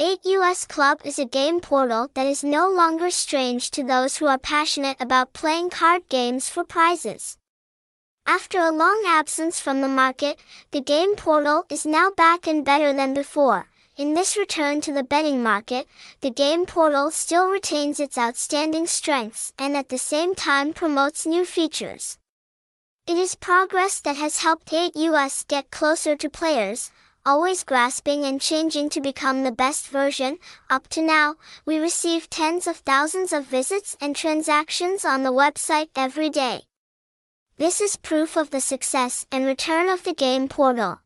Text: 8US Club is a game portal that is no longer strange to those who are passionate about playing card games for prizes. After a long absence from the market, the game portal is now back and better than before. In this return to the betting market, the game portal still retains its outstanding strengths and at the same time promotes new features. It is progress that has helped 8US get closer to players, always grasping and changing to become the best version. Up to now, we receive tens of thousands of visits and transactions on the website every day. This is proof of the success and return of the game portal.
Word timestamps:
8US 0.00 0.64
Club 0.64 1.00
is 1.04 1.18
a 1.18 1.24
game 1.24 1.58
portal 1.58 2.08
that 2.14 2.24
is 2.24 2.44
no 2.44 2.70
longer 2.70 3.10
strange 3.10 3.68
to 3.72 3.82
those 3.82 4.18
who 4.18 4.26
are 4.26 4.38
passionate 4.38 4.96
about 5.00 5.32
playing 5.32 5.70
card 5.70 6.08
games 6.08 6.48
for 6.48 6.62
prizes. 6.62 7.36
After 8.24 8.60
a 8.60 8.70
long 8.70 9.02
absence 9.08 9.58
from 9.58 9.80
the 9.80 9.88
market, 9.88 10.38
the 10.70 10.80
game 10.80 11.16
portal 11.16 11.64
is 11.68 11.84
now 11.84 12.10
back 12.12 12.46
and 12.46 12.64
better 12.64 12.92
than 12.92 13.12
before. 13.12 13.66
In 13.96 14.14
this 14.14 14.36
return 14.36 14.80
to 14.82 14.92
the 14.92 15.02
betting 15.02 15.42
market, 15.42 15.88
the 16.20 16.30
game 16.30 16.64
portal 16.64 17.10
still 17.10 17.48
retains 17.48 17.98
its 17.98 18.16
outstanding 18.16 18.86
strengths 18.86 19.52
and 19.58 19.76
at 19.76 19.88
the 19.88 19.98
same 19.98 20.32
time 20.32 20.72
promotes 20.72 21.26
new 21.26 21.44
features. 21.44 22.18
It 23.08 23.16
is 23.16 23.34
progress 23.34 23.98
that 24.02 24.14
has 24.14 24.42
helped 24.42 24.70
8US 24.70 25.44
get 25.48 25.72
closer 25.72 26.14
to 26.14 26.30
players, 26.30 26.92
always 27.28 27.62
grasping 27.62 28.24
and 28.24 28.40
changing 28.40 28.88
to 28.88 29.02
become 29.02 29.42
the 29.42 29.52
best 29.52 29.88
version. 29.88 30.38
Up 30.70 30.88
to 30.88 31.02
now, 31.02 31.34
we 31.66 31.76
receive 31.76 32.30
tens 32.30 32.66
of 32.66 32.76
thousands 32.76 33.34
of 33.34 33.44
visits 33.44 33.98
and 34.00 34.16
transactions 34.16 35.04
on 35.04 35.24
the 35.24 35.32
website 35.42 35.90
every 35.94 36.30
day. 36.30 36.62
This 37.58 37.82
is 37.82 37.96
proof 37.96 38.34
of 38.38 38.48
the 38.48 38.62
success 38.62 39.26
and 39.30 39.44
return 39.44 39.90
of 39.90 40.04
the 40.04 40.14
game 40.14 40.48
portal. 40.48 41.00